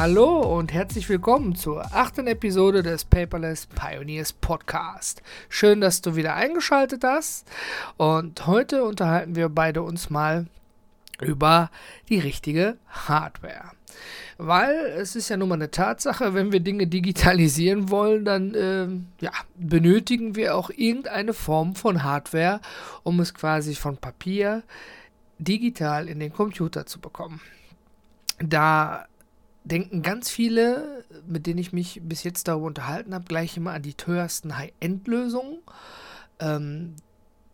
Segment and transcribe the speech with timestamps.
[0.00, 5.22] Hallo und herzlich willkommen zur achten Episode des Paperless Pioneers Podcast.
[5.48, 7.48] Schön, dass du wieder eingeschaltet hast
[7.96, 10.46] und heute unterhalten wir beide uns mal
[11.20, 11.72] über
[12.08, 13.72] die richtige Hardware.
[14.36, 18.86] Weil es ist ja nun mal eine Tatsache, wenn wir Dinge digitalisieren wollen, dann äh,
[19.20, 22.60] ja, benötigen wir auch irgendeine Form von Hardware,
[23.02, 24.62] um es quasi von Papier
[25.40, 27.40] digital in den Computer zu bekommen.
[28.38, 29.08] Da
[29.68, 33.82] denken ganz viele, mit denen ich mich bis jetzt darüber unterhalten habe, gleich immer an
[33.82, 35.58] die teuersten High-End-Lösungen.
[36.40, 36.96] Ähm,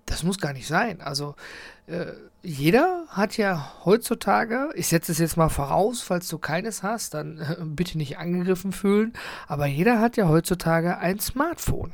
[0.07, 1.01] das muss gar nicht sein.
[1.01, 1.35] Also
[1.87, 7.15] äh, jeder hat ja heutzutage, ich setze es jetzt mal voraus, falls du keines hast,
[7.15, 9.13] dann äh, bitte nicht angegriffen fühlen,
[9.47, 11.93] aber jeder hat ja heutzutage ein Smartphone.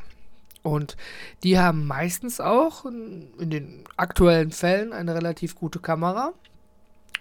[0.62, 0.96] Und
[1.42, 6.34] die haben meistens auch in den aktuellen Fällen eine relativ gute Kamera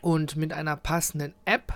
[0.02, 1.74] und mit einer passenden App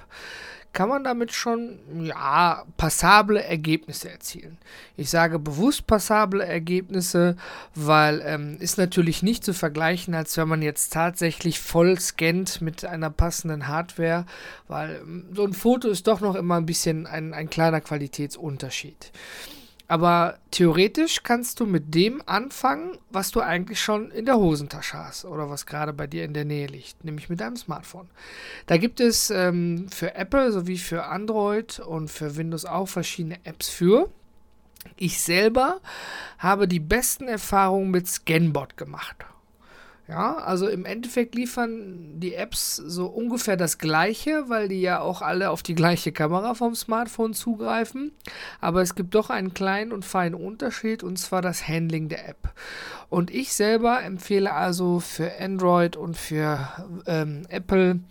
[0.74, 4.58] kann man damit schon, ja, passable Ergebnisse erzielen.
[4.98, 7.38] Ich sage bewusst passable Ergebnisse,
[7.76, 12.84] weil ähm, ist natürlich nicht zu vergleichen, als wenn man jetzt tatsächlich voll scannt mit
[12.86, 14.26] einer passenden Hardware,
[14.68, 19.12] weil ähm, so ein Foto ist doch noch immer ein bisschen ein, ein kleiner Qualitätsunterschied.
[19.88, 25.26] Aber theoretisch kannst du mit dem anfangen, was du eigentlich schon in der Hosentasche hast
[25.26, 28.10] oder was gerade bei dir in der Nähe liegt, nämlich mit deinem Smartphone.
[28.66, 33.70] Da gibt es ähm, für Apple sowie für Android und für Windows auch verschiedene Apps
[33.70, 34.10] für.
[34.98, 35.80] Ich selber
[36.40, 39.26] habe die besten Erfahrungen mit Scanbot gemacht.
[40.08, 45.22] Ja, also im Endeffekt liefern die Apps so ungefähr das gleiche, weil die ja auch
[45.22, 48.12] alle auf die gleiche Kamera vom Smartphone zugreifen.
[48.60, 52.54] Aber es gibt doch einen kleinen und feinen Unterschied und zwar das Handling der App.
[53.10, 56.68] Und ich selber empfehle also für Android und für
[57.06, 58.02] ähm, Apple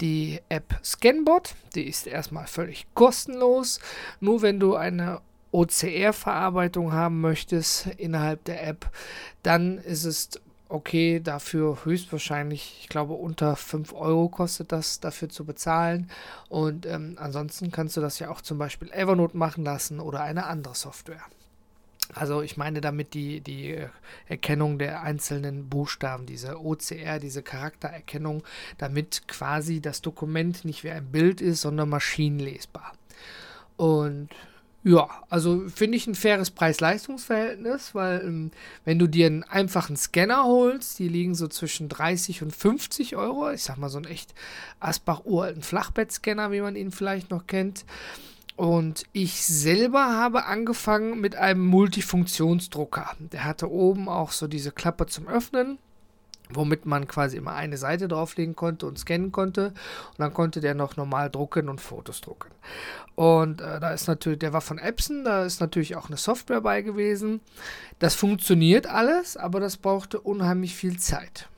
[0.00, 1.54] die App Scanbot.
[1.74, 3.80] Die ist erstmal völlig kostenlos.
[4.20, 5.20] Nur wenn du eine
[5.52, 8.90] OCR-Verarbeitung haben möchtest innerhalb der App,
[9.42, 10.30] dann ist es
[10.72, 16.10] okay, dafür höchstwahrscheinlich, ich glaube, unter 5 Euro kostet das dafür zu bezahlen.
[16.48, 20.46] Und ähm, ansonsten kannst du das ja auch zum Beispiel Evernote machen lassen oder eine
[20.46, 21.22] andere Software.
[22.14, 23.78] Also ich meine damit die, die
[24.26, 28.42] Erkennung der einzelnen Buchstaben, diese OCR, diese Charaktererkennung,
[28.78, 32.92] damit quasi das Dokument nicht wie ein Bild ist, sondern maschinenlesbar.
[33.76, 34.28] Und
[34.84, 38.50] ja, also finde ich ein faires Preis-Leistungs-Verhältnis, weil ähm,
[38.84, 43.50] wenn du dir einen einfachen Scanner holst, die liegen so zwischen 30 und 50 Euro.
[43.52, 44.34] Ich sag mal so einen echt
[44.80, 47.84] Asbach-uralten Flachbettscanner, wie man ihn vielleicht noch kennt.
[48.56, 53.16] Und ich selber habe angefangen mit einem Multifunktionsdrucker.
[53.18, 55.78] Der hatte oben auch so diese Klappe zum Öffnen
[56.54, 59.68] womit man quasi immer eine Seite drauflegen konnte und scannen konnte.
[59.68, 62.50] Und dann konnte der noch normal drucken und Fotos drucken.
[63.14, 66.60] Und äh, da ist natürlich, der war von Epson, da ist natürlich auch eine Software
[66.60, 67.40] bei gewesen.
[67.98, 71.48] Das funktioniert alles, aber das brauchte unheimlich viel Zeit.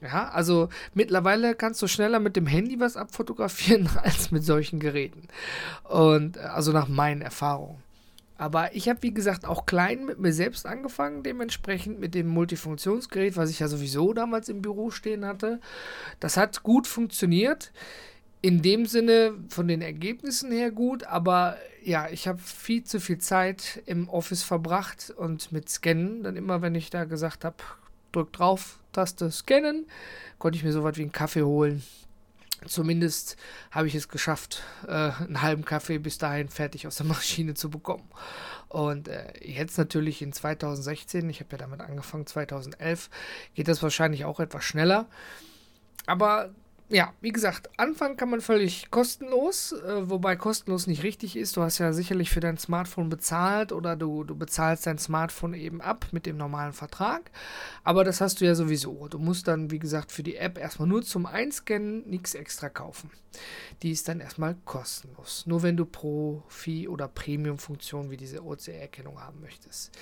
[0.00, 5.28] Ja, also mittlerweile kannst du schneller mit dem Handy was abfotografieren als mit solchen Geräten.
[5.84, 7.82] Und äh, also nach meinen Erfahrungen.
[8.38, 13.36] Aber ich habe, wie gesagt, auch klein mit mir selbst angefangen, dementsprechend mit dem Multifunktionsgerät,
[13.36, 15.60] was ich ja sowieso damals im Büro stehen hatte.
[16.20, 17.72] Das hat gut funktioniert.
[18.40, 23.18] In dem Sinne von den Ergebnissen her gut, aber ja, ich habe viel zu viel
[23.18, 27.56] Zeit im Office verbracht und mit Scannen, dann immer, wenn ich da gesagt habe,
[28.12, 29.86] drück drauf, Taste scannen,
[30.38, 31.82] konnte ich mir so was wie einen Kaffee holen
[32.66, 33.36] Zumindest
[33.70, 37.70] habe ich es geschafft, äh, einen halben Kaffee bis dahin fertig aus der Maschine zu
[37.70, 38.08] bekommen.
[38.68, 43.10] Und äh, jetzt natürlich in 2016, ich habe ja damit angefangen, 2011,
[43.54, 45.06] geht das wahrscheinlich auch etwas schneller.
[46.06, 46.50] Aber
[46.90, 51.54] ja, wie gesagt, anfangen kann man völlig kostenlos, äh, wobei kostenlos nicht richtig ist.
[51.56, 55.82] Du hast ja sicherlich für dein Smartphone bezahlt oder du, du bezahlst dein Smartphone eben
[55.82, 57.30] ab mit dem normalen Vertrag.
[57.84, 59.08] Aber das hast du ja sowieso.
[59.08, 63.10] Du musst dann, wie gesagt, für die App erstmal nur zum Einscannen nichts extra kaufen.
[63.82, 65.44] Die ist dann erstmal kostenlos.
[65.46, 69.92] Nur wenn du Profi- oder Premium-Funktionen wie diese OCR-Erkennung haben möchtest.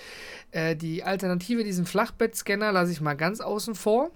[0.52, 4.12] Äh, die Alternative, diesen Flachbettscanner, lasse ich mal ganz außen vor.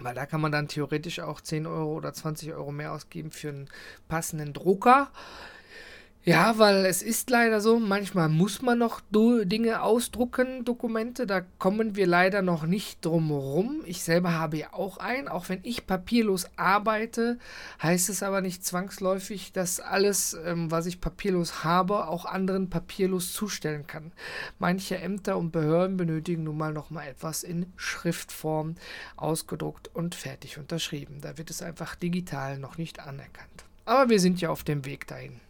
[0.00, 3.48] Weil da kann man dann theoretisch auch 10 Euro oder 20 Euro mehr ausgeben für
[3.48, 3.68] einen
[4.08, 5.10] passenden Drucker.
[6.28, 11.96] Ja, weil es ist leider so, manchmal muss man noch Dinge ausdrucken, Dokumente, da kommen
[11.96, 13.80] wir leider noch nicht drum herum.
[13.86, 17.38] Ich selber habe ja auch einen, auch wenn ich papierlos arbeite,
[17.82, 23.32] heißt es aber nicht zwangsläufig, dass alles, ähm, was ich papierlos habe, auch anderen papierlos
[23.32, 24.12] zustellen kann.
[24.58, 28.74] Manche Ämter und Behörden benötigen nun mal noch mal etwas in Schriftform
[29.16, 31.22] ausgedruckt und fertig unterschrieben.
[31.22, 33.64] Da wird es einfach digital noch nicht anerkannt.
[33.86, 35.40] Aber wir sind ja auf dem Weg dahin.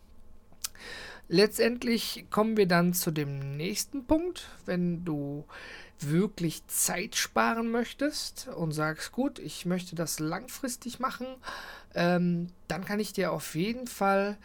[1.29, 5.45] Letztendlich kommen wir dann zu dem nächsten Punkt, wenn du
[6.01, 11.27] wirklich Zeit sparen möchtest und sagst, gut, ich möchte das langfristig machen,
[11.95, 14.39] ähm, dann kann ich dir auf jeden Fall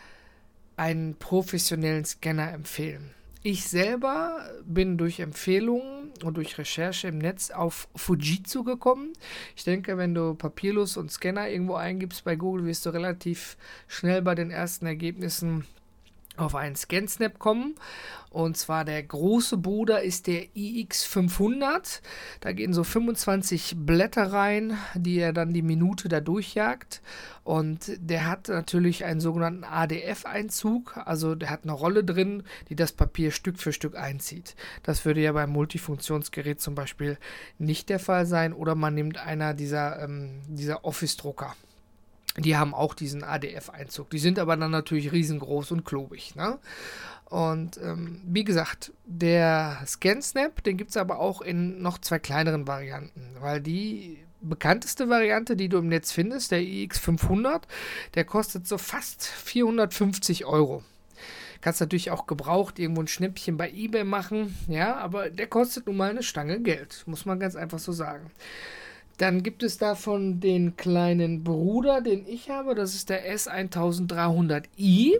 [0.75, 3.12] einen professionellen Scanner empfehlen.
[3.45, 9.12] Ich selber bin durch Empfehlungen und durch Recherche im Netz auf Fujitsu gekommen.
[9.57, 13.57] Ich denke, wenn du papierlos und Scanner irgendwo eingibst bei Google, wirst du relativ
[13.88, 15.65] schnell bei den ersten Ergebnissen
[16.38, 17.75] auf einen ScanSnap kommen.
[18.33, 22.01] Und zwar der große Bruder ist der iX500.
[22.39, 27.03] Da gehen so 25 Blätter rein, die er dann die Minute da durchjagt.
[27.44, 30.97] Und der hat natürlich einen sogenannten ADF-Einzug.
[30.97, 34.56] Also der hat eine Rolle drin, die das Papier Stück für Stück einzieht.
[34.81, 37.19] Das würde ja beim Multifunktionsgerät zum Beispiel
[37.59, 38.53] nicht der Fall sein.
[38.53, 41.56] Oder man nimmt einer dieser, ähm, dieser Office-Drucker.
[42.38, 44.09] Die haben auch diesen ADF-Einzug.
[44.09, 46.35] Die sind aber dann natürlich riesengroß und klobig.
[46.35, 46.57] Ne?
[47.25, 52.68] Und ähm, wie gesagt, der ScanSnap, den gibt es aber auch in noch zwei kleineren
[52.68, 57.62] Varianten, weil die bekannteste Variante, die du im Netz findest, der iX500,
[58.15, 60.83] der kostet so fast 450 Euro.
[61.62, 65.95] Kannst natürlich auch gebraucht irgendwo ein Schnäppchen bei eBay machen, ja, aber der kostet nun
[65.95, 68.31] mal eine Stange Geld, muss man ganz einfach so sagen.
[69.18, 72.75] Dann gibt es davon den kleinen Bruder, den ich habe.
[72.75, 75.19] Das ist der S1300i.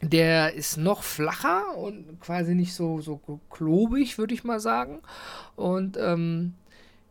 [0.00, 3.20] Der ist noch flacher und quasi nicht so, so
[3.50, 5.00] klobig, würde ich mal sagen.
[5.54, 6.54] Und ähm,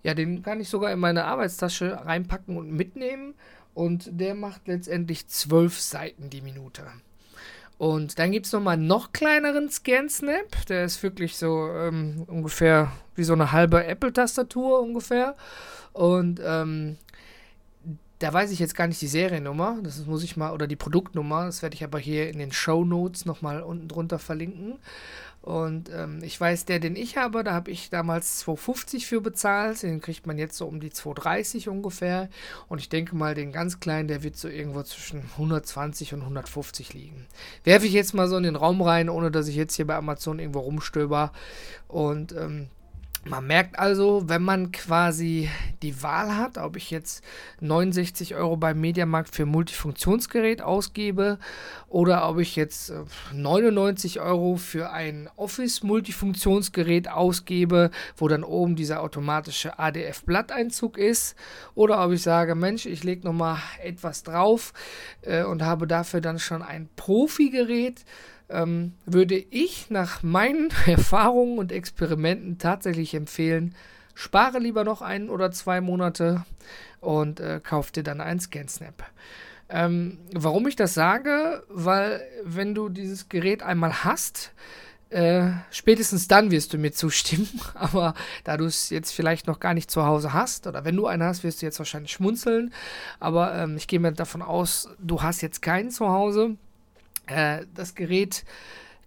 [0.03, 3.35] ja, den kann ich sogar in meine Arbeitstasche reinpacken und mitnehmen.
[3.73, 6.83] Und der macht letztendlich zwölf Seiten die Minute.
[7.81, 10.67] Und dann gibt es nochmal einen noch kleineren Scan-Snap.
[10.67, 15.35] Der ist wirklich so ähm, ungefähr wie so eine halbe Apple-Tastatur ungefähr.
[15.91, 16.97] Und ähm,
[18.21, 21.45] da weiß ich jetzt gar nicht die Seriennummer, das muss ich mal, oder die Produktnummer,
[21.45, 24.79] das werde ich aber hier in den Show Notes nochmal unten drunter verlinken.
[25.41, 29.81] Und ähm, ich weiß, der, den ich habe, da habe ich damals 2,50 für bezahlt.
[29.81, 32.29] Den kriegt man jetzt so um die 2,30 ungefähr.
[32.67, 36.93] Und ich denke mal, den ganz kleinen, der wird so irgendwo zwischen 120 und 150
[36.93, 37.25] liegen.
[37.63, 39.95] Werfe ich jetzt mal so in den Raum rein, ohne dass ich jetzt hier bei
[39.95, 41.31] Amazon irgendwo rumstöber.
[41.87, 42.67] Und ähm,
[43.23, 45.49] man merkt also, wenn man quasi
[45.83, 47.23] die Wahl hat, ob ich jetzt
[47.59, 51.37] 69 Euro beim Mediamarkt für Multifunktionsgerät ausgebe
[51.87, 52.91] oder ob ich jetzt
[53.33, 61.35] 99 äh, Euro für ein Office-Multifunktionsgerät ausgebe, wo dann oben dieser automatische ADF-Blatteinzug ist,
[61.75, 64.73] oder ob ich sage, Mensch, ich lege nochmal etwas drauf
[65.21, 68.03] äh, und habe dafür dann schon ein Profi-Gerät
[68.51, 73.75] ähm, würde ich nach meinen Erfahrungen und Experimenten tatsächlich empfehlen,
[74.13, 76.45] spare lieber noch ein oder zwei Monate
[76.99, 79.03] und äh, kauf dir dann einen ScanSnap.
[79.69, 81.63] Ähm, warum ich das sage?
[81.69, 84.51] Weil wenn du dieses Gerät einmal hast,
[85.11, 87.49] äh, spätestens dann wirst du mir zustimmen.
[87.73, 88.13] Aber
[88.43, 91.23] da du es jetzt vielleicht noch gar nicht zu Hause hast, oder wenn du einen
[91.23, 92.73] hast, wirst du jetzt wahrscheinlich schmunzeln.
[93.19, 96.57] Aber ähm, ich gehe mir davon aus, du hast jetzt keinen zu Hause.
[97.31, 98.45] Äh, das Gerät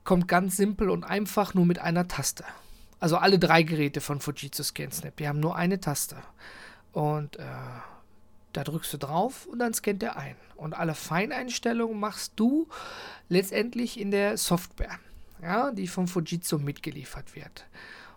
[0.04, 2.44] kommt ganz simpel und einfach nur mit einer Taste.
[3.00, 6.16] Also alle drei Geräte von Fujitsu ScanSnap, die haben nur eine Taste.
[6.92, 7.42] Und äh,
[8.52, 10.36] da drückst du drauf und dann scannt er ein.
[10.56, 12.68] Und alle Feineinstellungen machst du
[13.28, 14.98] letztendlich in der Software,
[15.42, 17.66] ja, die von Fujitsu mitgeliefert wird.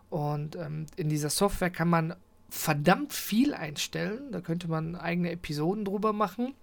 [0.10, 2.16] Und ähm, in dieser Software kann man
[2.50, 4.32] verdammt viel einstellen.
[4.32, 6.54] Da könnte man eigene Episoden drüber machen.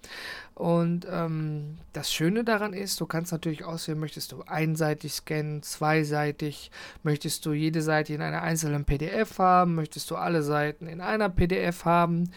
[0.55, 6.71] Und ähm, das Schöne daran ist, du kannst natürlich auswählen, möchtest du einseitig scannen, zweiseitig,
[7.03, 11.29] möchtest du jede Seite in einer einzelnen PDF haben, möchtest du alle Seiten in einer
[11.29, 12.31] PDF haben.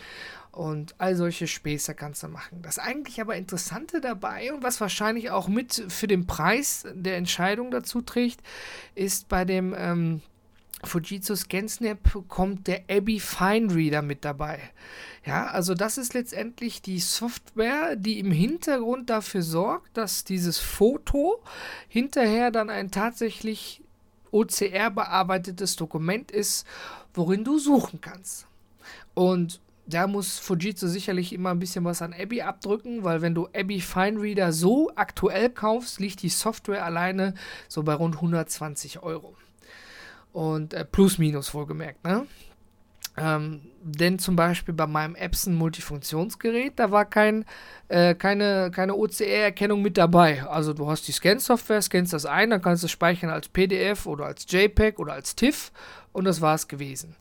[0.52, 2.64] Und all solche Späße kannst du machen.
[2.64, 7.70] Das eigentlich aber Interessante dabei und was wahrscheinlich auch mit für den Preis der Entscheidung
[7.70, 8.42] dazu trägt,
[8.96, 10.22] ist bei dem ähm,
[10.88, 14.60] Fujitsu ScanSnap kommt der Abbey Fine Reader mit dabei.
[15.26, 21.44] Ja, also das ist letztendlich die Software, die im Hintergrund dafür sorgt, dass dieses Foto
[21.88, 23.84] hinterher dann ein tatsächlich
[24.32, 26.66] OCR bearbeitetes Dokument ist,
[27.14, 28.48] worin du suchen kannst.
[29.14, 33.48] Und da muss Fujitsu sicherlich immer ein bisschen was an Abby abdrücken, weil wenn du
[33.48, 37.34] Abby Fine Reader so aktuell kaufst, liegt die Software alleine
[37.68, 39.36] so bei rund 120 Euro.
[40.38, 42.28] Und äh, plus minus wohlgemerkt, ne?
[43.18, 47.44] Ähm, denn zum Beispiel bei meinem Epson Multifunktionsgerät, da war kein,
[47.88, 50.44] äh, keine, keine OCR-Erkennung mit dabei.
[50.44, 54.06] Also du hast die Scan-Software, scannst das ein, dann kannst du es speichern als PDF
[54.06, 55.72] oder als JPEG oder als TIFF
[56.14, 57.16] und das war es gewesen.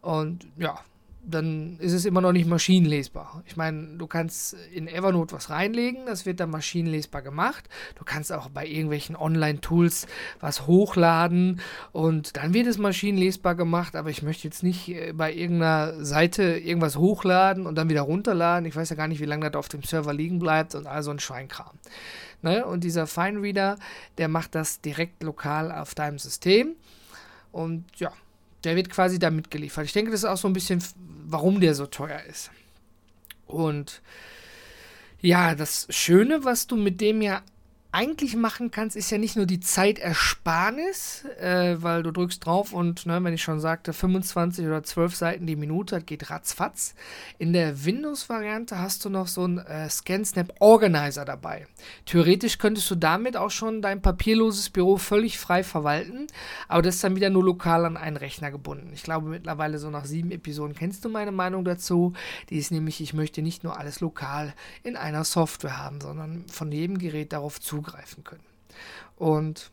[0.00, 0.80] Und ja,
[1.24, 3.42] dann ist es immer noch nicht maschinenlesbar.
[3.46, 7.68] Ich meine, du kannst in Evernote was reinlegen, das wird dann maschinenlesbar gemacht.
[7.96, 10.06] Du kannst auch bei irgendwelchen Online-Tools
[10.40, 11.60] was hochladen
[11.92, 16.42] und dann wird es maschinenlesbar gemacht, aber ich möchte jetzt nicht äh, bei irgendeiner Seite
[16.42, 18.66] irgendwas hochladen und dann wieder runterladen.
[18.66, 21.02] Ich weiß ja gar nicht, wie lange das auf dem Server liegen bleibt und all
[21.02, 21.78] so ein Schweinkram.
[22.42, 22.64] Ne?
[22.64, 23.78] Und dieser Fine Reader,
[24.16, 26.76] der macht das direkt lokal auf deinem System.
[27.52, 28.12] Und ja,
[28.64, 29.84] der wird quasi da mitgeliefert.
[29.84, 30.82] Ich denke, das ist auch so ein bisschen,
[31.26, 32.50] warum der so teuer ist.
[33.46, 34.02] Und
[35.20, 37.42] ja, das Schöne, was du mit dem ja
[37.98, 43.06] eigentlich machen kannst, ist ja nicht nur die Zeitersparnis, äh, weil du drückst drauf und,
[43.06, 46.94] ne, wenn ich schon sagte, 25 oder 12 Seiten die Minute, das geht ratzfatz.
[47.38, 51.66] In der Windows-Variante hast du noch so einen äh, ScanSnap Organizer dabei.
[52.06, 56.28] Theoretisch könntest du damit auch schon dein papierloses Büro völlig frei verwalten,
[56.68, 58.92] aber das ist dann wieder nur lokal an einen Rechner gebunden.
[58.94, 62.12] Ich glaube, mittlerweile so nach sieben Episoden kennst du meine Meinung dazu.
[62.50, 66.70] Die ist nämlich, ich möchte nicht nur alles lokal in einer Software haben, sondern von
[66.70, 68.44] jedem Gerät darauf zu zugreifen können.
[69.16, 69.70] Und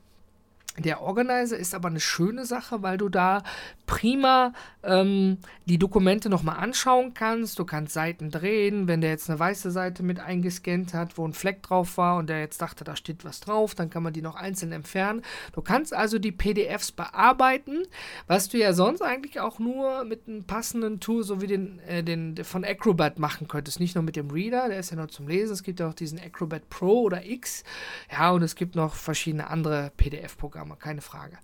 [0.77, 3.43] der Organizer ist aber eine schöne Sache, weil du da
[3.85, 4.53] prima
[4.83, 7.59] ähm, die Dokumente nochmal anschauen kannst.
[7.59, 8.87] Du kannst Seiten drehen.
[8.87, 12.29] Wenn der jetzt eine weiße Seite mit eingescannt hat, wo ein Fleck drauf war und
[12.29, 15.21] der jetzt dachte, da steht was drauf, dann kann man die noch einzeln entfernen.
[15.53, 17.83] Du kannst also die PDFs bearbeiten,
[18.27, 22.03] was du ja sonst eigentlich auch nur mit einem passenden Tool, so wie den, äh,
[22.03, 23.79] den von Acrobat machen könntest.
[23.79, 25.53] Nicht nur mit dem Reader, der ist ja nur zum Lesen.
[25.53, 27.63] Es gibt ja auch diesen Acrobat Pro oder X.
[28.11, 31.37] Ja, und es gibt noch verschiedene andere PDF-Programme, keine Frage.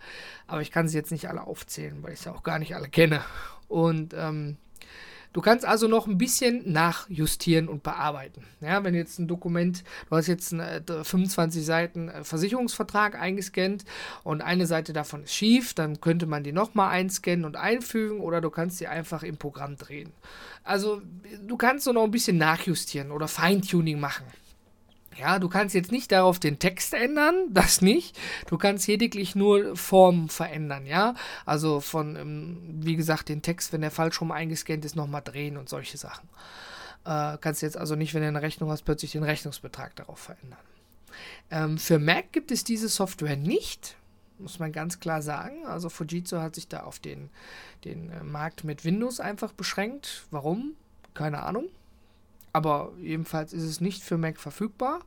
[0.48, 2.90] Aber ich kann sie jetzt nicht alle aufzählen, weil ich ja auch gar nicht alle
[2.90, 3.22] kenne.
[3.68, 4.58] Und ähm,
[5.34, 8.44] Du kannst also noch ein bisschen nachjustieren und bearbeiten.
[8.60, 13.86] Ja, wenn jetzt ein Dokument, du hast jetzt einen, 25 Seiten äh, Versicherungsvertrag eingescannt
[14.24, 18.42] und eine Seite davon ist schief, dann könnte man die nochmal einscannen und einfügen oder
[18.42, 20.12] du kannst sie einfach im Programm drehen.
[20.66, 21.02] Also
[21.48, 24.26] du kannst so noch ein bisschen nachjustieren oder Feintuning machen.
[25.18, 28.18] Ja, du kannst jetzt nicht darauf den Text ändern, das nicht.
[28.48, 31.16] Du kannst lediglich nur Form verändern, ja.
[31.46, 35.58] Also von, ähm, wie gesagt, den Text, wenn der falsch rum eingescannt ist, nochmal drehen
[35.58, 36.30] und solche Sachen.
[37.04, 40.60] Äh, kannst jetzt also nicht, wenn du eine Rechnung hast, plötzlich den Rechnungsbetrag darauf verändern.
[41.50, 43.98] Ähm, für Mac gibt es diese Software nicht,
[44.38, 45.66] muss man ganz klar sagen.
[45.66, 47.30] Also Fujitsu hat sich da auf den,
[47.84, 50.26] den äh, Markt mit Windows einfach beschränkt.
[50.32, 50.76] Warum?
[51.14, 51.66] Keine Ahnung.
[52.54, 55.00] Aber jedenfalls ist es nicht für Mac verfügbar.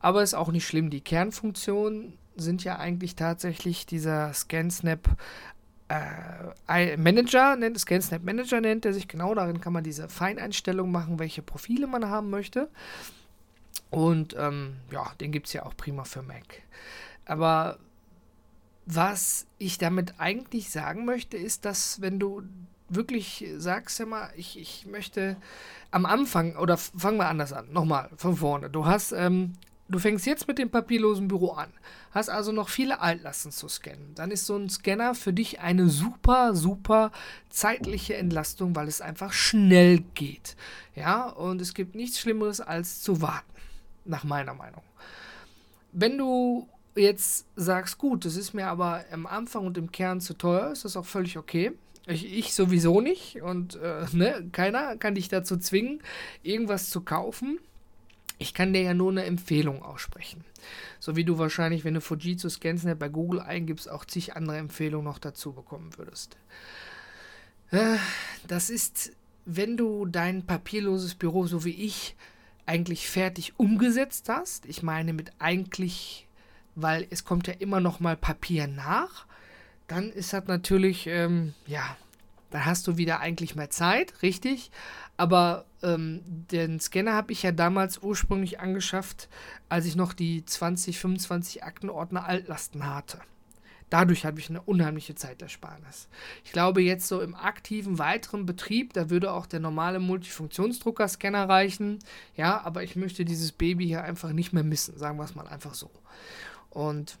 [0.00, 0.90] Aber ist auch nicht schlimm.
[0.90, 5.16] Die Kernfunktionen sind ja eigentlich tatsächlich dieser ScanSnap
[5.88, 9.34] äh, Manager, nennt, ScanSnap Manager nennt er sich genau.
[9.34, 12.68] Darin kann man diese Feineinstellung machen, welche Profile man haben möchte.
[13.90, 16.62] Und ähm, ja, den gibt es ja auch prima für Mac.
[17.26, 17.78] Aber
[18.86, 22.42] was ich damit eigentlich sagen möchte, ist, dass wenn du
[22.88, 25.36] wirklich sagst, ja mal, ich, ich möchte
[25.90, 28.70] am Anfang, oder fangen wir anders an, nochmal von vorne.
[28.70, 29.54] Du hast, ähm,
[29.88, 31.72] du fängst jetzt mit dem papierlosen Büro an,
[32.10, 34.14] hast also noch viele Altlasten zu scannen.
[34.14, 37.12] Dann ist so ein Scanner für dich eine super, super
[37.48, 40.56] zeitliche Entlastung, weil es einfach schnell geht.
[40.94, 43.52] Ja, und es gibt nichts Schlimmeres als zu warten,
[44.04, 44.82] nach meiner Meinung.
[45.92, 50.34] Wenn du jetzt sagst, gut, das ist mir aber am Anfang und im Kern zu
[50.34, 51.72] teuer, ist das auch völlig okay.
[52.06, 56.02] Ich, ich sowieso nicht und äh, ne, keiner kann dich dazu zwingen,
[56.42, 57.58] irgendwas zu kaufen.
[58.38, 60.44] Ich kann dir ja nur eine Empfehlung aussprechen.
[60.98, 65.04] So wie du wahrscheinlich, wenn du Fujitsu ScanSnap bei Google eingibst, auch zig andere Empfehlungen
[65.04, 66.36] noch dazu bekommen würdest.
[67.70, 67.96] Äh,
[68.48, 69.12] das ist,
[69.44, 72.16] wenn du dein papierloses Büro, so wie ich,
[72.66, 74.66] eigentlich fertig umgesetzt hast.
[74.66, 76.26] Ich meine mit eigentlich,
[76.74, 79.26] weil es kommt ja immer noch mal Papier nach
[79.86, 81.96] dann ist das natürlich, ähm, ja,
[82.50, 84.70] da hast du wieder eigentlich mehr Zeit, richtig.
[85.16, 89.28] Aber ähm, den Scanner habe ich ja damals ursprünglich angeschafft,
[89.68, 93.20] als ich noch die 20, 25 Aktenordner Altlasten hatte.
[93.90, 96.08] Dadurch habe ich eine unheimliche Zeitersparnis.
[96.44, 101.98] Ich glaube, jetzt so im aktiven weiteren Betrieb, da würde auch der normale Multifunktionsdrucker-Scanner reichen.
[102.34, 105.46] Ja, aber ich möchte dieses Baby hier einfach nicht mehr missen, sagen wir es mal
[105.46, 105.90] einfach so.
[106.70, 107.18] Und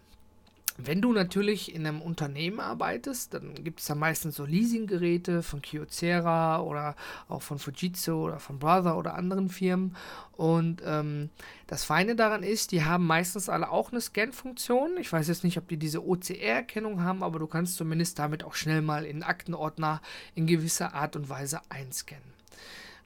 [0.76, 5.62] Wenn du natürlich in einem Unternehmen arbeitest, dann gibt es da meistens so Leasinggeräte von
[5.62, 6.96] Kyocera oder
[7.28, 9.94] auch von Fujitsu oder von Brother oder anderen Firmen.
[10.32, 11.30] Und ähm,
[11.68, 14.96] das Feine daran ist, die haben meistens alle auch eine Scan-Funktion.
[14.98, 18.54] Ich weiß jetzt nicht, ob die diese OCR-Erkennung haben, aber du kannst zumindest damit auch
[18.54, 20.02] schnell mal in Aktenordner
[20.34, 22.34] in gewisser Art und Weise einscannen.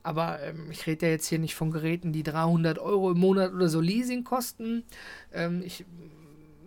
[0.02, 3.52] Aber ähm, ich rede ja jetzt hier nicht von Geräten, die 300 Euro im Monat
[3.52, 4.84] oder so Leasing kosten.
[5.34, 5.84] Ähm, ich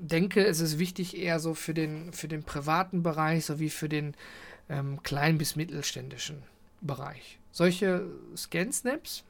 [0.01, 4.15] denke, es ist wichtig eher so für den, für den privaten Bereich sowie für den
[4.69, 6.43] ähm, kleinen bis mittelständischen
[6.81, 7.39] Bereich.
[7.51, 9.23] Solche Scan-Snaps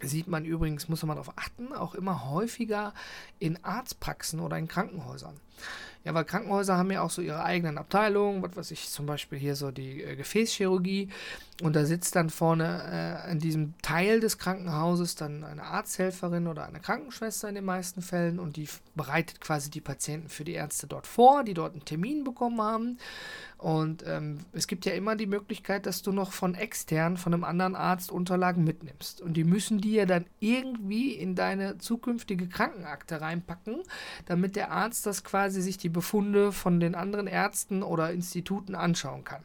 [0.00, 2.92] sieht man übrigens, muss man darauf achten, auch immer häufiger
[3.38, 5.38] in Arztpraxen oder in Krankenhäusern.
[6.04, 9.38] Ja, weil Krankenhäuser haben ja auch so ihre eigenen Abteilungen, was weiß ich, zum Beispiel
[9.38, 11.08] hier so die äh, Gefäßchirurgie.
[11.62, 16.66] Und da sitzt dann vorne äh, in diesem Teil des Krankenhauses dann eine Arzthelferin oder
[16.66, 20.86] eine Krankenschwester in den meisten Fällen und die bereitet quasi die Patienten für die Ärzte
[20.86, 22.98] dort vor, die dort einen Termin bekommen haben.
[23.64, 27.44] Und ähm, es gibt ja immer die Möglichkeit, dass du noch von extern, von einem
[27.44, 29.22] anderen Arzt Unterlagen mitnimmst.
[29.22, 33.82] Und die müssen die ja dann irgendwie in deine zukünftige Krankenakte reinpacken,
[34.26, 39.24] damit der Arzt das quasi sich die Befunde von den anderen Ärzten oder Instituten anschauen
[39.24, 39.42] kann.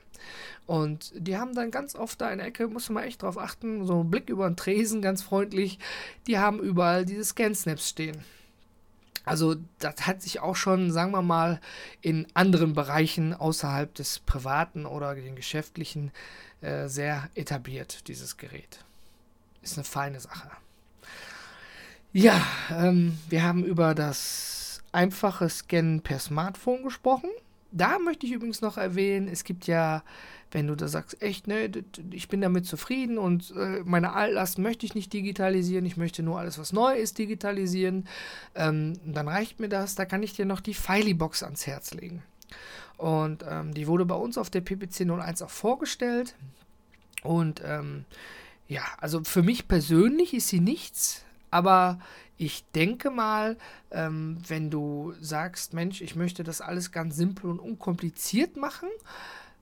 [0.66, 3.86] Und die haben dann ganz oft da in der Ecke, muss man echt drauf achten,
[3.86, 5.80] so einen Blick über den Tresen, ganz freundlich,
[6.28, 8.18] die haben überall diese Scan-Snaps stehen.
[9.26, 11.60] Also das hat sich auch schon, sagen wir mal,
[12.02, 16.12] in anderen Bereichen außerhalb des privaten oder den geschäftlichen
[16.62, 18.84] äh, sehr etabliert, dieses Gerät.
[19.62, 20.50] Ist eine feine Sache.
[22.12, 27.30] Ja, ähm, wir haben über das einfache Scannen per Smartphone gesprochen.
[27.72, 30.04] Da möchte ich übrigens noch erwähnen, es gibt ja
[30.52, 31.70] wenn du da sagst, echt, ne,
[32.12, 36.40] ich bin damit zufrieden und äh, meine Altlast möchte ich nicht digitalisieren, ich möchte nur
[36.40, 38.08] alles, was neu ist, digitalisieren,
[38.56, 39.96] ähm, dann reicht mir das.
[39.96, 42.24] Da kann ich dir noch die Filey-Box ans Herz legen.
[42.98, 46.36] Und ähm, die wurde bei uns auf der PPC 01 auch vorgestellt.
[47.24, 48.06] Und ähm,
[48.68, 52.00] ja, also für mich persönlich ist sie nichts, aber
[52.40, 53.58] ich denke mal,
[53.92, 58.88] ähm, wenn du sagst, Mensch, ich möchte das alles ganz simpel und unkompliziert machen,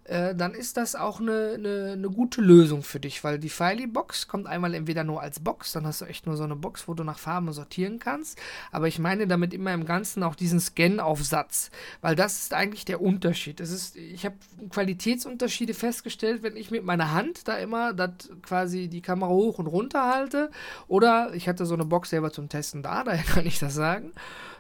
[0.07, 4.27] äh, dann ist das auch eine, eine, eine, gute Lösung für dich, weil die Filey-Box
[4.27, 6.93] kommt einmal entweder nur als Box, dann hast du echt nur so eine Box, wo
[6.93, 8.39] du nach Farben sortieren kannst,
[8.71, 13.01] aber ich meine damit immer im Ganzen auch diesen Scan-Aufsatz, weil das ist eigentlich der
[13.01, 13.59] Unterschied.
[13.59, 14.35] Das ist, ich habe
[14.69, 19.67] Qualitätsunterschiede festgestellt, wenn ich mit meiner Hand da immer das quasi die Kamera hoch und
[19.67, 20.51] runter halte
[20.87, 24.13] oder ich hatte so eine Box selber zum Testen da, daher kann ich das sagen.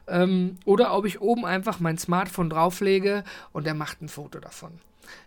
[0.07, 4.71] Ähm, oder ob ich oben einfach mein Smartphone drauflege und der macht ein Foto davon.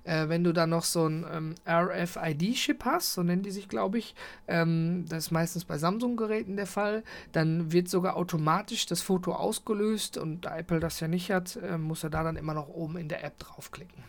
[0.05, 3.99] Äh, wenn du dann noch so ein ähm, RFID-Chip hast, so nennen die sich, glaube
[3.99, 4.15] ich,
[4.49, 10.17] ähm, das ist meistens bei Samsung-Geräten der Fall, dann wird sogar automatisch das Foto ausgelöst
[10.19, 12.97] und da Apple das ja nicht hat, äh, muss er da dann immer noch oben
[12.97, 14.05] in der App draufklicken.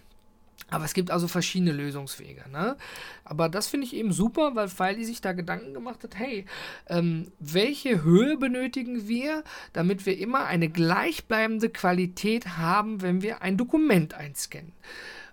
[0.71, 2.49] Aber es gibt also verschiedene Lösungswege.
[2.49, 2.77] Ne?
[3.25, 6.45] Aber das finde ich eben super, weil Filey sich da Gedanken gemacht hat, hey,
[6.87, 13.57] ähm, welche Höhe benötigen wir, damit wir immer eine gleichbleibende Qualität haben, wenn wir ein
[13.57, 14.71] Dokument einscannen.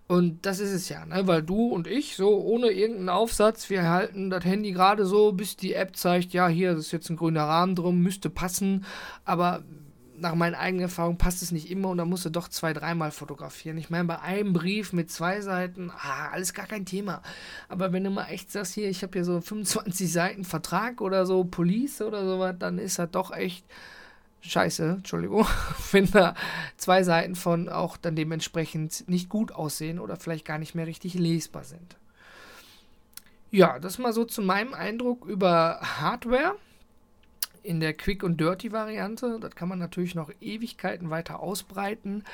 [0.09, 1.27] Und das ist es ja, ne?
[1.27, 5.55] weil du und ich, so ohne irgendeinen Aufsatz, wir halten das Handy gerade so, bis
[5.57, 8.87] die App zeigt, ja, hier ist jetzt ein grüner Rahmen drum, müsste passen,
[9.27, 9.64] aber
[10.16, 13.11] nach meinen eigenen Erfahrungen passt es nicht immer und da musst du doch zwei, dreimal
[13.11, 13.77] fotografieren.
[13.77, 17.23] Ich meine, bei einem Brief mit zwei Seiten, ah, alles gar kein Thema.
[17.68, 21.27] Aber wenn du mal echt sagst, hier, ich habe hier so 25 Seiten Vertrag oder
[21.27, 23.64] so, Police oder sowas, dann ist das doch echt
[24.40, 25.46] scheiße, Entschuldigung,
[25.92, 26.35] wenn da
[26.77, 31.14] zwei Seiten von auch dann dementsprechend nicht gut aussehen oder vielleicht gar nicht mehr richtig
[31.14, 31.96] lesbar sind.
[33.51, 36.57] Ja, das mal so zu meinem Eindruck über Hardware
[37.62, 39.38] in der Quick und Dirty Variante.
[39.40, 42.24] Das kann man natürlich noch Ewigkeiten weiter ausbreiten.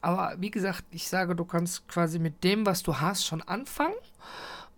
[0.00, 3.94] Aber wie gesagt, ich sage, du kannst quasi mit dem, was du hast, schon anfangen.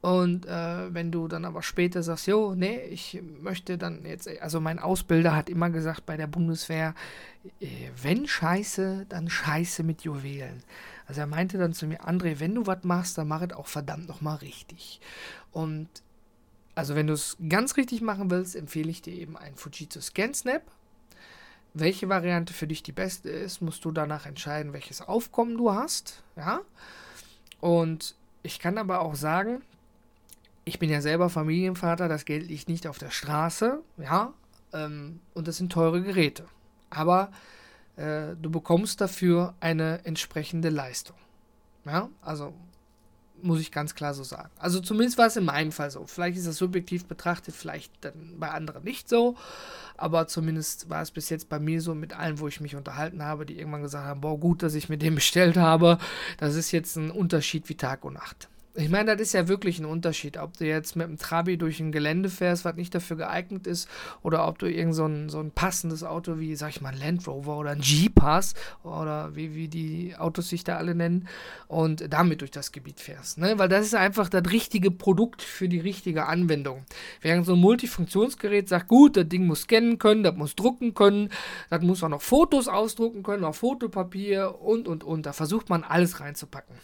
[0.05, 4.61] Und äh, wenn du dann aber später sagst, jo, nee, ich möchte dann jetzt, also
[4.61, 6.95] mein Ausbilder hat immer gesagt bei der Bundeswehr,
[7.59, 10.63] äh, wenn Scheiße, dann Scheiße mit Juwelen.
[11.07, 13.67] Also er meinte dann zu mir, André, wenn du was machst, dann mach es auch
[13.67, 15.01] verdammt nochmal richtig.
[15.53, 15.89] Und
[16.75, 20.35] also wenn du es ganz richtig machen willst, empfehle ich dir eben einen Fujitsu Scan
[20.35, 20.65] Snap.
[21.73, 26.23] Welche Variante für dich die beste ist, musst du danach entscheiden, welches Aufkommen du hast.
[26.37, 26.61] Ja.
[27.63, 29.63] Und ich kann aber auch sagen,
[30.65, 34.33] ich bin ja selber Familienvater, das Geld liegt nicht auf der Straße, ja,
[34.73, 36.45] ähm, und das sind teure Geräte.
[36.91, 37.31] Aber
[37.97, 41.17] äh, du bekommst dafür eine entsprechende Leistung.
[41.85, 42.55] Ja, also
[43.43, 44.51] muss ich ganz klar so sagen.
[44.59, 46.07] Also zumindest war es in meinem Fall so.
[46.07, 49.37] Vielleicht ist das subjektiv betrachtet, vielleicht dann bei anderen nicht so.
[49.97, 53.23] Aber zumindest war es bis jetzt bei mir so mit allen, wo ich mich unterhalten
[53.23, 55.99] habe, die irgendwann gesagt haben, boah, gut, dass ich mir den bestellt habe.
[56.39, 58.49] Das ist jetzt ein Unterschied wie Tag und Nacht.
[58.77, 61.79] Ich meine, das ist ja wirklich ein Unterschied, ob du jetzt mit einem Trabi durch
[61.79, 63.89] ein Gelände fährst, was nicht dafür geeignet ist,
[64.21, 66.99] oder ob du irgend so ein, so ein passendes Auto wie, sag ich mal, ein
[66.99, 71.29] Land Rover oder ein Jeep hast, oder wie, wie die Autos sich da alle nennen,
[71.69, 73.39] und damit durch das Gebiet fährst.
[73.39, 73.61] Ne?
[73.61, 76.85] Weil das ist einfach das richtige Produkt für die richtige Anwendung.
[77.21, 81.31] Während so ein Multifunktionsgerät sagt, gut, das Ding muss scannen können, das muss drucken können,
[81.71, 85.27] das muss auch noch Fotos ausdrucken können, auf Fotopapier und, und, und.
[85.27, 86.75] Da versucht man alles reinzupacken.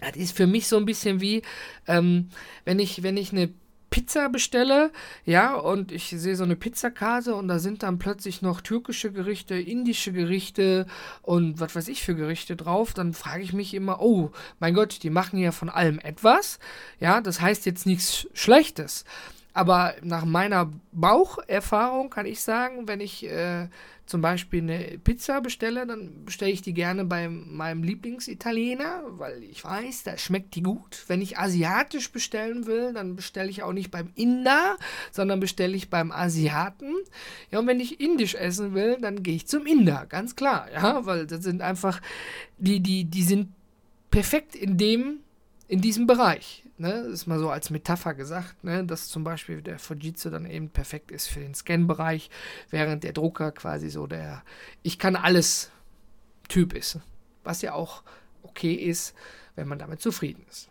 [0.00, 1.42] Das ist für mich so ein bisschen wie,
[1.86, 2.28] ähm,
[2.64, 3.50] wenn ich, wenn ich eine
[3.90, 4.90] Pizza bestelle,
[5.24, 9.54] ja, und ich sehe so eine Pizzakarte und da sind dann plötzlich noch türkische Gerichte,
[9.54, 10.86] indische Gerichte
[11.22, 15.02] und was weiß ich für Gerichte drauf, dann frage ich mich immer, oh, mein Gott,
[15.02, 16.58] die machen ja von allem etwas,
[17.00, 19.04] ja, das heißt jetzt nichts Schlechtes.
[19.54, 23.68] Aber nach meiner Baucherfahrung kann ich sagen, wenn ich äh,
[24.06, 29.64] zum Beispiel eine Pizza bestelle, dann bestelle ich die gerne bei meinem Lieblingsitaliener, weil ich
[29.64, 31.04] weiß, da schmeckt die gut.
[31.08, 34.76] Wenn ich asiatisch bestellen will, dann bestelle ich auch nicht beim Inder,
[35.10, 36.94] sondern bestelle ich beim Asiaten.
[37.50, 41.04] Ja, und wenn ich indisch essen will, dann gehe ich zum Inder, ganz klar, ja,
[41.04, 42.00] weil das sind einfach
[42.58, 43.48] die, die, die sind
[44.10, 45.18] perfekt in dem,
[45.68, 46.62] in diesem Bereich.
[46.78, 46.92] Ne?
[46.92, 48.84] Ist mal so als Metapher gesagt, ne?
[48.84, 52.30] dass zum Beispiel der Fujitsu dann eben perfekt ist für den Scan-Bereich,
[52.70, 54.42] während der Drucker quasi so der
[54.82, 55.70] Ich kann alles
[56.48, 57.00] Typ ist.
[57.44, 58.02] Was ja auch
[58.42, 59.14] okay ist,
[59.54, 60.68] wenn man damit zufrieden ist.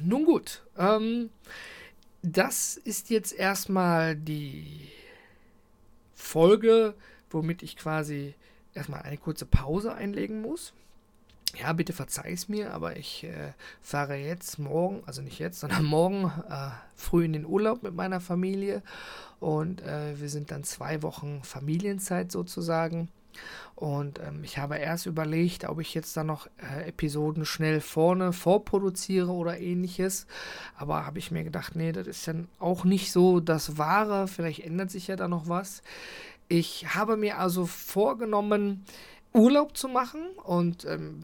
[0.00, 1.30] Nun gut, ähm,
[2.22, 4.90] das ist jetzt erstmal die
[6.14, 6.94] Folge,
[7.30, 8.34] womit ich quasi
[8.74, 10.74] erstmal eine kurze Pause einlegen muss
[11.58, 15.84] ja, bitte verzeih es mir, aber ich äh, fahre jetzt morgen, also nicht jetzt, sondern
[15.84, 18.82] morgen äh, früh in den Urlaub mit meiner Familie
[19.40, 23.08] und äh, wir sind dann zwei Wochen Familienzeit sozusagen.
[23.76, 28.32] Und ähm, ich habe erst überlegt, ob ich jetzt da noch äh, Episoden schnell vorne
[28.32, 30.26] vorproduziere oder ähnliches.
[30.76, 34.28] Aber habe ich mir gedacht, nee, das ist dann auch nicht so das Wahre.
[34.28, 35.82] Vielleicht ändert sich ja da noch was.
[36.48, 38.84] Ich habe mir also vorgenommen,
[39.32, 41.22] Urlaub zu machen und ähm,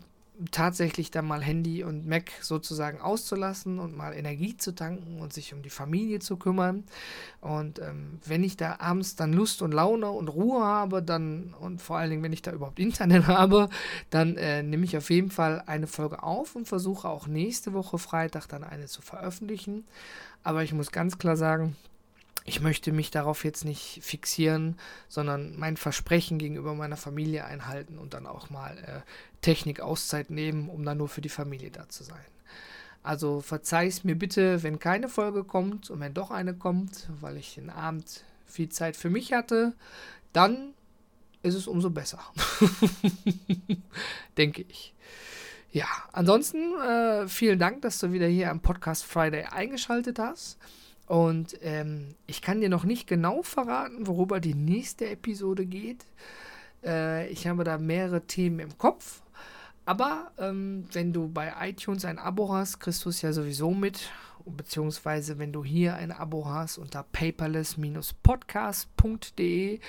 [0.51, 5.55] tatsächlich dann mal Handy und Mac sozusagen auszulassen und mal Energie zu tanken und sich
[5.55, 6.85] um die Familie zu kümmern.
[7.40, 11.81] Und ähm, wenn ich da abends dann Lust und Laune und Ruhe habe, dann und
[11.81, 13.68] vor allen Dingen, wenn ich da überhaupt Internet habe,
[14.11, 17.99] dann äh, nehme ich auf jeden Fall eine Folge auf und versuche auch nächste Woche
[17.99, 19.85] Freitag dann eine zu veröffentlichen.
[20.42, 21.77] Aber ich muss ganz klar sagen,
[22.47, 24.79] ich möchte mich darauf jetzt nicht fixieren,
[25.09, 29.01] sondern mein Versprechen gegenüber meiner Familie einhalten und dann auch mal äh,
[29.43, 32.25] Technik-Auszeit nehmen, um dann nur für die Familie da zu sein.
[33.03, 37.37] Also verzeih es mir bitte, wenn keine Folge kommt und wenn doch eine kommt, weil
[37.37, 39.75] ich den Abend viel Zeit für mich hatte,
[40.33, 40.73] dann
[41.43, 42.21] ist es umso besser.
[44.39, 44.95] Denke ich.
[45.73, 50.59] Ja, ansonsten äh, vielen Dank, dass du wieder hier am Podcast Friday eingeschaltet hast.
[51.07, 56.05] Und ähm, ich kann dir noch nicht genau verraten, worüber die nächste Episode geht.
[56.85, 59.23] Äh, ich habe da mehrere Themen im Kopf.
[59.85, 64.11] Aber ähm, wenn du bei iTunes ein Abo hast, kriegst du es ja sowieso mit.
[64.49, 69.81] Beziehungsweise wenn du hier ein Abo hast unter paperless-podcast.de,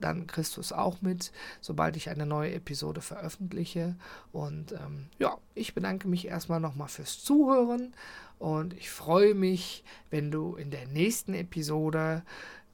[0.00, 1.30] dann kriegst du es auch mit,
[1.60, 3.94] sobald ich eine neue Episode veröffentliche.
[4.32, 7.94] Und ähm, ja, ich bedanke mich erstmal nochmal fürs Zuhören
[8.40, 12.24] und ich freue mich, wenn du in der nächsten Episode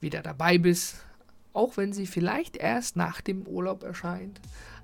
[0.01, 1.05] wieder dabei bist,
[1.53, 4.41] auch wenn sie vielleicht erst nach dem Urlaub erscheint.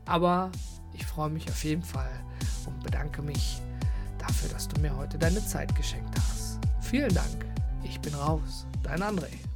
[0.07, 0.51] Aber
[0.93, 2.11] ich freue mich auf jeden Fall
[2.67, 3.63] und bedanke mich
[4.19, 6.59] dafür, dass du mir heute deine Zeit geschenkt hast.
[6.81, 7.47] Vielen Dank.
[7.85, 8.67] Ich bin raus.
[8.83, 9.52] Dein André.